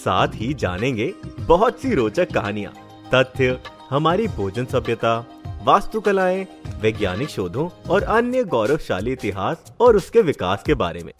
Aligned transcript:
साथ 0.00 0.28
ही 0.34 0.54
जानेंगे 0.54 1.14
बहुत 1.40 1.80
सी 1.80 1.94
रोचक 1.94 2.32
कहानियाँ, 2.32 2.72
तथ्य, 3.14 3.60
हमारी 3.90 4.26
भोजन 4.28 4.64
सभ्यता, 4.64 5.26
वास्तुकलाएँ, 5.64 6.46
वैज्ञानिक 6.80 7.28
शोधों 7.28 7.68
और 7.90 8.02
अन्य 8.02 8.44
गौरवशाली 8.44 9.12
इतिहास 9.12 9.72
और 9.80 9.96
उसके 9.96 10.22
विकास 10.22 10.62
के 10.62 10.74
बारे 10.74 11.02
में। 11.04 11.12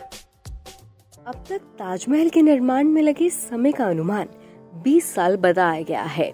अब 1.27 1.45
तक 1.49 1.59
ताजमहल 1.59 2.29
के 2.29 2.43
निर्माण 2.43 2.85
में 2.85 3.03
लगे 3.03 3.31
समय 3.31 3.73
का 3.73 3.85
अनुमान 3.85 4.27
20 4.75 5.15
साल 5.15 5.37
बताया 5.37 5.83
गया 5.83 6.03
है। 6.03 6.33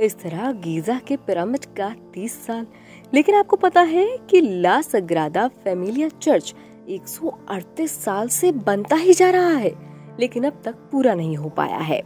इस 0.00 0.14
तरह 0.14 0.52
गीजा 0.52 1.00
के 1.08 1.16
पिरामिड 1.16 1.64
का 1.64 1.94
30 2.14 2.46
साल। 2.46 2.66
लेकिन 3.14 3.34
आपको 3.34 3.56
पता 3.56 3.80
है 3.80 4.18
कि 4.30 4.40
ला 4.40 4.82
सग्रादा 4.82 5.48
फैमिलिया 5.48 6.08
चर्च 6.08 6.54
138 6.88 8.04
साल 8.04 8.28
से 8.28 8.52
बनता 8.52 8.96
ही 8.96 9.14
जा 9.14 9.30
रहा 9.30 9.56
है। 9.56 9.91
लेकिन 10.20 10.44
अब 10.44 10.52
तक 10.64 10.74
पूरा 10.74 11.14
नहीं 11.14 11.36
हो 11.36 11.48
पाया 11.48 11.78
है। 11.78 12.00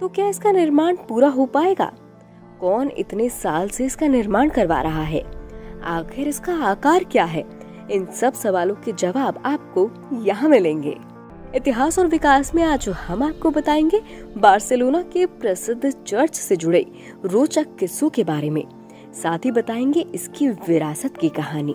तो 0.00 0.08
क्या 0.08 0.28
इसका 0.28 0.52
निर्माण 0.52 0.96
पूरा 1.08 1.28
हो 1.28 1.46
पाएगा? 1.46 1.92
कौन 2.60 2.90
इतने 2.98 3.28
साल 3.28 3.68
से 3.68 3.86
इसका 3.86 4.08
निर्माण 4.08 4.48
करवा 4.48 4.80
रहा 4.80 5.02
है? 5.02 5.22
आखिर 5.84 6.28
इसका 6.28 6.54
आकार 6.54 7.04
क्या 7.04 7.24
है? 7.24 7.44
इन 7.90 8.06
सब 8.06 8.32
सवालों 8.32 8.74
के 8.74 8.92
जवाब 8.92 9.42
आपको 9.46 9.90
यहाँ 10.22 10.48
मिलेंगे। 10.48 10.96
इतिहास 11.54 11.98
और 11.98 12.06
विकास 12.06 12.54
में 12.54 12.62
आज 12.62 12.88
हम 12.88 13.22
आपको 13.22 13.50
बताएँगे 13.50 14.02
बार्सिलोना 14.36 15.02
के 15.02 15.26
प्रसिद्ध 15.26 15.90
चर्च 15.90 16.34
से 16.34 16.56
जुड़े 16.56 16.86
रोचक 17.24 17.66
किस्सों 17.76 18.10
के 18.10 18.24
बारे 18.24 18.50
में। 18.50 18.64
साथ 19.14 19.38
ही 19.38 19.50
बताएँगे 19.50 20.00
इसकी 20.00 20.48
विरासत 20.48 21.16
की 21.16 21.28
कहानी। 21.28 21.74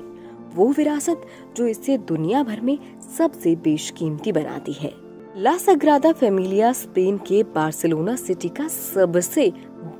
वो 0.55 0.71
विरासत 0.71 1.21
जो 1.57 1.67
इसे 1.67 1.97
दुनिया 1.97 2.43
भर 2.43 2.61
में 2.61 2.77
सबसे 3.17 3.55
बेशकीमती 3.55 4.31
बनाती 4.31 4.73
है। 4.73 5.06
ला 5.37 5.57
सग्रादा 5.57 6.11
फेमिलिया 6.11 6.71
स्पेन 6.73 7.17
के 7.17 7.41
बार्सिलोना 7.43 8.15
सिटी 8.15 8.49
का 8.49 8.67
सबसे 8.67 9.49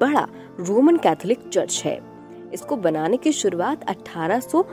बड़ा 0.02 0.28
रोमन 0.60 0.98
कैथोलिक 0.98 1.40
चर्च 1.50 1.82
है। 1.86 2.00
इसको 2.54 2.76
बनाने 2.76 3.18
की 3.18 3.32
शुरुआत 3.32 3.84
अठारह 3.84 4.40
सौ 4.40 4.64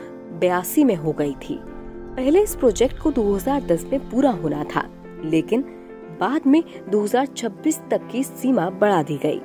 बयासी 0.41 0.85
में 0.85 0.95
हो 0.95 1.13
गई 1.13 1.33
थी। 1.33 1.59
पहले 2.17 2.43
इस 2.43 2.55
प्रोजेक्ट 2.57 2.99
को 2.99 3.13
2010 3.13 3.85
में 3.85 4.11
पूरा 4.11 4.31
होना 4.31 4.65
था, 4.65 4.89
लेकिन 5.25 5.63
बाद 6.21 6.47
में 6.47 6.63
2026 6.91 7.81
तक 7.91 8.09
की 8.13 8.23
सीमा 8.23 8.71
बढ़ा 8.71 9.03
दी 9.03 9.17
गई। 9.17 9.41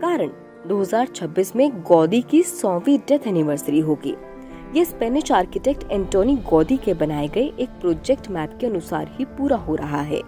कारण 0.00 0.30
2026 0.68 1.54
में 1.56 1.82
गौदी 1.82 2.22
की 2.22 2.42
सौवीं 2.42 2.98
डेथ 2.98 3.26
एनिवर्सरी 3.26 3.80
होगी। 3.80 4.14
ये 4.74 4.84
स्पेनिश 4.84 5.30
आर्किटेक्ट 5.32 5.92
एंटोनी 5.92 6.34
गौदी 6.48 6.76
के 6.76 6.94
बनाए 6.94 7.28
गए 7.28 7.52
एक 7.60 7.68
प्रोजेक्ट 7.80 8.28
मैप 8.30 8.56
के 8.60 8.66
अनुसार 8.66 9.10
ही 9.12 9.24
पूरा 9.24 9.56
हो 9.56 9.74
रहा 9.74 10.00
है। 10.00 10.18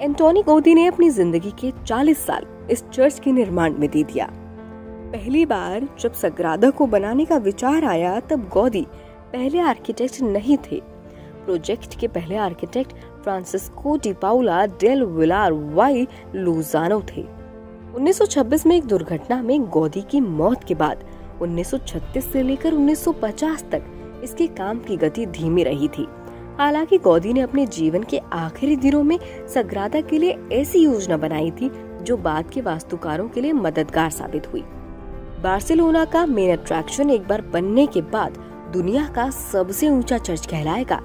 एंटोनी 0.00 0.42
गौदी 0.42 0.74
ने 0.74 0.86
अपनी 0.86 1.08
ज़िंदगी 1.10 1.50
के 1.60 1.70
40 1.86 2.18
साल 2.18 2.46
इस 2.70 2.84
चर्च 2.84 3.18
के 3.18 3.32
निर्माण 3.32 3.78
में 3.78 3.88
दे 3.90 4.02
दिया। 4.02 4.28
पहली 5.12 5.46
बार 5.46 5.88
जब 6.00 6.12
सग्रादा 6.12 6.70
को 6.70 6.86
बनाने 6.86 7.24
का 7.24 7.36
विचार 7.36 7.84
आया, 7.84 8.18
तब 8.20 8.48
गौदी 8.48 8.86
पहले 9.32 9.60
आर्किटेक्ट 9.60 10.20
नहीं 10.22 10.58
थे। 10.70 10.80
प्रोजेक्ट 11.44 11.98
के 12.00 12.08
पहले 12.08 12.36
architect 12.36 12.92
Francisco 13.24 13.96
de Paula 13.96 14.64
del 14.66 15.04
Villar 15.04 15.52
y 15.52 16.06
Lozano 16.34 17.02
थे। 17.08 17.26
1926 17.94 18.66
में 18.66 18.76
एक 18.76 18.84
दुर्घटना 18.84 19.42
में 19.42 19.64
गौदी 19.68 20.02
की 20.02 20.20
मौत 20.20 20.64
के 20.64 20.74
बाद 20.74 21.04
1936 21.42 22.32
से 22.32 22.42
लेकर 22.42 22.74
1950 22.74 23.62
तक 23.70 24.20
इसके 24.24 24.46
काम 24.46 24.78
की 24.78 24.96
गति 24.96 25.26
धीमी 25.26 25.62
रही 25.62 25.88
थी। 25.88 26.06
हालाँकि 26.58 26.98
गौदी 26.98 27.32
ने 27.32 27.40
अपने 27.40 27.66
जीवन 27.66 28.02
के 28.02 28.18
आखिरी 28.18 28.76
दिनों 28.76 29.02
में 29.02 29.18
सग्रादा 29.48 30.00
के 30.00 30.18
लिए 30.18 30.38
ऐसी 30.52 30.78
योजना 30.78 31.16
बनाई 31.16 31.50
थी, 31.50 31.70
जो 32.02 32.16
बाद 32.16 32.50
के 32.50 32.60
वास्तुकारों 32.60 33.28
के 33.28 33.40
लिए 33.40 33.52
मददगार 33.52 34.10
साबित 34.10 34.52
हुई। 34.52 34.64
बार्सिलोना 35.42 36.04
का 36.04 36.26
मेन 36.26 36.56
अट्रैक्शन 36.56 37.10
एक 37.10 37.26
बार 37.28 37.40
बनने 37.42 37.86
के 37.86 38.02
बाद 38.02 38.38
दुनिया 38.72 39.06
का 39.08 39.30
सबसे 39.30 39.88
ऊँचा 39.88 40.18
चर्च 40.18 40.46
कहलाएगा। 40.46 41.00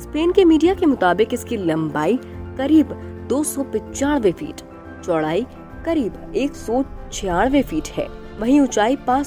स्पेन 0.00 0.32
के 0.32 0.44
मीडिया 0.44 0.74
के 0.74 0.86
मुताबिक 0.86 1.34
इसकी 1.34 1.56
लंबाई 1.56 2.18
करीब 2.58 2.92
दो 3.28 3.42
सौ 3.44 3.62
पंचानवे 3.62 4.32
फीट, 4.32 4.60
चौड़ाई 5.04 5.46
करीब 5.84 6.32
एक 6.36 6.54
सौ 6.54 6.84
छियानवे 7.12 7.62
फीट 7.62 7.88
है। 7.88 8.19
वहीं 8.40 8.60
ऊंचाई 8.60 8.96
पाँच 8.96 9.26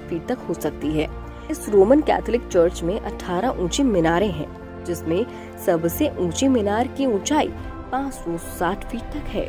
फीट 0.00 0.26
तक 0.28 0.38
हो 0.38 0.54
सकती 0.54 0.90
है। 0.90 1.08
इस 1.50 1.68
रोमन 1.68 2.00
कैथोलिक 2.00 2.46
चर्च 2.48 2.82
में 2.82 3.00
18 3.00 3.60
ऊँची 3.60 3.82
मीनारे 3.82 4.26
हैं 4.26 4.84
जिसमें 4.84 5.24
सबसे 5.66 6.08
ऊँची 6.18 6.48
मीनार 6.48 6.88
की 6.88 7.06
ऊंचाई 7.06 7.48
560 7.92 8.84
फीट 8.84 9.02
तक 9.02 9.28
है। 9.28 9.46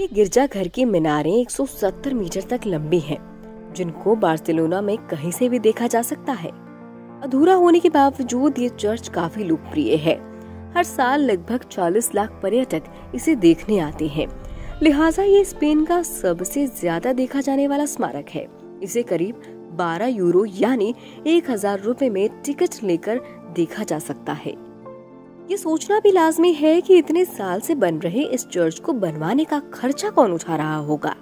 ये 0.00 0.08
गिरजा 0.12 0.46
घर 0.46 0.68
की 0.68 0.84
मीनारें 0.84 1.32
170 1.32 2.12
मीटर 2.12 2.40
तक 2.40 2.66
लंबी 2.66 2.98
हैं, 2.98 3.18
जिनको 3.74 4.14
बार्सिलोना 4.16 4.80
में 4.80 4.96
कहीं 4.98 5.30
से 5.30 5.48
भी 5.48 5.58
देखा 5.58 5.86
जा 5.86 6.02
सकता 6.02 6.32
है। 6.32 6.50
अधूरा 7.22 7.54
होने 7.54 7.80
के 7.80 7.88
बावजूद 7.88 8.58
ये 8.58 8.68
चर्च 8.68 9.08
काफ़ी 9.08 9.44
लोकप्रिय 9.44 9.94
है। 9.96 10.14
हर 10.76 10.84
साल 10.84 11.20
लगभग 11.20 11.64
40 11.70 12.14
लाख 12.14 12.40
पर्यटक 12.42 12.82
इसे 13.14 13.34
देखने 13.34 13.78
आते 13.78 14.06
हैं। 14.08 14.26
लिहाजा 14.82 15.22
ये 15.22 15.42
स्पेन 15.44 15.84
का 15.84 16.00
सबसे 16.02 16.66
ज़्यादा 16.68 17.12
देखा 17.12 17.40
जाने 17.40 17.66
वाला 17.68 17.84
स्मारक 17.86 18.28
है। 18.28 18.46
इसे 18.82 19.02
करीब 19.02 19.42
12 19.78 20.08
यूरो 20.08 20.44
यानी 20.44 20.94
एक 21.26 21.50
हज़ार 21.50 21.80
रूपए 21.80 22.08
में 22.10 22.42
टिकट 22.44 22.82
लेकर 22.84 23.20
देखा 23.56 23.84
जा 23.84 23.98
सकता 23.98 24.32
है। 24.32 24.54
ये 25.50 25.56
सोचना 25.56 26.00
भी 26.00 26.12
लाजमी 26.12 26.52
है 26.52 26.80
कि 26.80 26.98
इतने 26.98 27.24
साल 27.24 27.60
से 27.60 27.74
बन 27.74 27.98
रहे 27.98 28.24
इस 28.24 28.46
चर्च 28.46 28.78
को 28.78 28.92
बनवाने 28.94 29.44
का 29.44 29.60
खर्चा 29.74 30.10
कौन 30.10 30.32
उठा 30.32 30.56
रहा 30.56 30.76
होगा। 30.80 31.14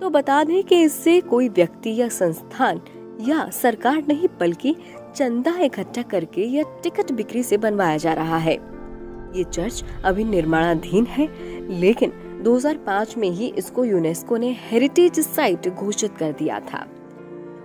तो 0.00 0.10
बता 0.10 0.44
दें 0.44 0.62
कि 0.64 0.82
इससे 0.82 1.20
कोई 1.22 1.48
व्यक्ति 1.48 1.96
या 2.00 2.08
संस्थान 2.10 2.80
या 3.20 3.48
सरकार 3.54 4.02
नहीं, 4.08 4.28
बल्कि 4.40 4.76
चंदा 5.16 5.58
इकट्ठा 5.60 6.02
करके 6.02 6.46
या 6.48 6.64
टिकट 6.82 7.12
बिक्री 7.12 7.42
से 7.42 7.56
बनवाया 7.56 7.96
जा 7.96 8.12
रहा 8.12 8.38
है। 8.38 8.54
ये 9.34 9.44
चर्च 9.44 9.84
अभी 10.04 10.24
निर्माणाधीन 10.26 11.06
है, 11.06 11.28
लेकिन 11.80 12.12
2005 12.42 13.16
में 13.18 13.30
ही 13.30 13.46
इसको 13.58 13.84
यूनेस्को 13.84 14.36
ने 14.36 14.56
हेरिटेज 14.60 15.20
साइट 15.20 15.68
घोषित 15.68 16.16
कर 16.16 16.32
दिया 16.32 16.60
था। 16.60 16.86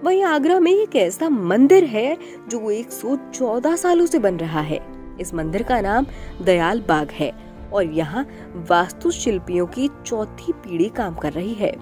वहीं 0.04 0.24
आगरा 0.24 0.60
में 0.60 0.72
एक 0.72 0.96
ऐसा 0.96 1.30
मंदिर 1.30 1.84
है 1.84 2.18
जो 2.48 2.72
114 2.72 3.76
सालों 3.76 4.06
से 4.06 4.20
बन 4.20 4.36
रहा 4.36 4.62
है। 4.62 4.80
इस 5.20 5.34
मंदिर 5.34 5.64
का 5.64 5.82
नाम 5.82 6.06
दयाल 6.42 6.82
बाग 6.82 7.12
है 7.12 7.32
और 7.74 7.86
यहाँ 7.86 8.28
वास्तु 8.70 9.12
शिल्पियों 9.12 9.66
की 9.66 9.90
चौथी 10.06 10.52
पीढ़ी 10.52 10.90
काम 10.90 11.16
कर 11.16 11.34
रही 11.34 11.54
है। 11.54 11.74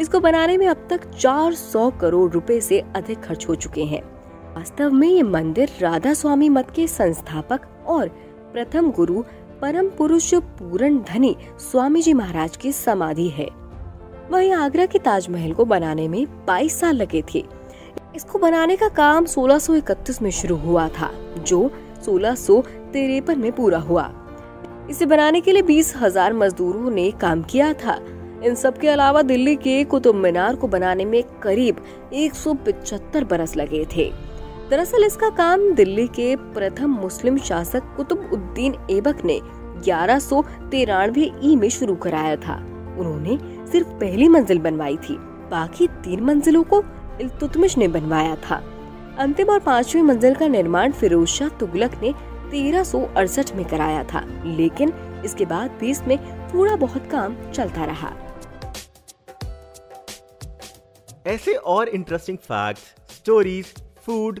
इसको 0.00 0.20
बनाने 0.20 0.56
में 0.56 0.66
अब 0.66 0.86
तक 0.90 1.10
400 1.10 1.90
करोड़ 2.00 2.32
रुपए 2.32 2.60
से 2.60 2.80
अधिक 2.96 3.20
खर्च 3.20 3.48
हो 3.48 3.54
चुके 3.54 3.84
हैं। 3.84 4.02
वास्तव 4.54 4.90
में 4.90 5.08
ये 5.08 5.22
मंदिर 5.22 5.70
राधा 5.80 6.14
स्वामी 6.14 6.48
मत 6.48 6.70
के 6.70 6.86
संस्थापक 6.86 7.60
और 7.86 8.08
प्रथम 8.52 8.90
गुरु 8.90 9.24
परम 9.60 9.88
पुरुष 9.88 10.32
पूरण 10.58 10.96
धनी 11.08 11.34
स्वामी 11.60 12.02
जी 12.02 12.12
महाराज 12.14 12.56
की 12.56 12.70
समाधि 12.72 13.28
है। 13.28 13.48
वहीं 14.30 14.52
आगरा 14.52 14.86
के 14.86 14.98
ताजमहल 14.98 15.52
को 15.52 15.64
बनाने 15.64 16.06
में 16.08 16.26
22 16.46 16.78
साल 16.80 16.96
लगे 16.96 17.22
थे। 17.34 17.44
इसको 18.16 18.38
बनाने 18.38 18.76
का 18.76 18.88
काम 18.88 19.26
1631 19.26 20.22
में 20.22 20.30
शुरू 20.30 20.56
हुआ 20.56 20.88
था, 20.88 21.10
जो 21.38 21.70
सोलह 22.04 22.36
में 23.36 23.50
पूरा 23.52 23.78
हुआ। 23.80 24.10
इसे 24.90 25.06
बनाने 25.06 25.40
के 25.40 25.52
लिए 25.52 25.62
बीस 25.62 25.94
हज़ार 25.96 26.32
मजदूरों 26.32 26.90
ने 26.90 27.10
काम 27.20 27.42
किया 27.42 27.72
था। 27.74 27.98
इन 28.44 28.54
सब 28.54 28.78
के 28.78 28.88
अलावा 28.88 29.22
दिल्ली 29.22 29.56
के 29.56 29.82
कुतुब 29.84 30.14
मीनार 30.14 30.56
को 30.56 30.68
बनाने 30.68 31.04
में 31.04 31.22
करीब 31.42 31.84
एक 32.14 32.34
सौ 32.34 32.54
पचहत्तर 32.56 33.24
बरस 33.24 33.56
लगे 33.56 33.84
थे। 33.96 34.10
दरअसल 34.70 35.04
इसका 35.04 35.28
काम 35.36 35.62
दिल्ली 35.74 36.06
के 36.08 36.34
प्रथम 36.54 36.90
मुस्लिम 36.96 37.38
शासक 37.38 37.84
कुतुब 37.96 38.30
उद्दीन 38.32 38.74
ऐबक 38.90 39.24
ने 39.24 39.38
ग्यारह 39.84 40.18
सौ 40.18 40.42
तिरानवे 40.70 41.30
ई 41.44 41.54
में 41.56 41.68
शुरू 41.68 41.94
कराया 41.96 42.36
था। 42.36 42.54
उन्होंने 42.98 43.38
सिर्फ़ 43.72 43.88
पहली 44.00 44.28
मंजिल 44.28 44.58
बनवाई 44.58 44.96
थी, 44.98 45.16
बाकी 45.50 45.86
तीन 46.04 46.20
मंजिलों 46.24 46.62
को 46.64 46.82
इल्तुतमिश 47.20 47.76
ने 47.78 47.88
बनवाया 47.88 48.36
था। 48.44 48.62
अंतिम 49.18 49.50
और 49.50 49.58
पांचवी 49.60 50.02
मंजिल 50.02 50.34
का 50.34 50.48
निर्माण 50.48 50.92
फिरोज 50.92 51.28
शाह 51.28 51.48
तुगलक 51.58 51.98
ने 52.02 52.12
तेरह 52.50 52.84
सौ 52.84 53.00
अड़सठ 53.16 53.54
में 53.56 53.64
कराया 53.64 54.04
था, 54.04 54.24
लेकिन 54.46 54.92
इसके 55.24 55.44
बाद 55.46 55.76
भी 55.80 55.90
इसमें 55.90 56.16
थोड़ा 56.54 56.76
बहुत 56.76 57.10
काम 57.10 57.36
चलता 57.50 57.84
रहा। 57.84 58.12
ऐसे 61.26 61.54
और 61.54 61.88
interesting 61.90 62.38
facts 62.38 63.16
stories 63.16 63.74
food 64.06 64.40